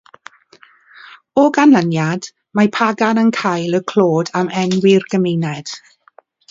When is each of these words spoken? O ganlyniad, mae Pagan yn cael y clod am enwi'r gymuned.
O 1.41 1.43
ganlyniad, 1.59 2.31
mae 2.61 2.73
Pagan 2.81 3.23
yn 3.27 3.31
cael 3.43 3.81
y 3.83 3.87
clod 3.93 4.35
am 4.43 4.53
enwi'r 4.65 5.11
gymuned. 5.15 5.81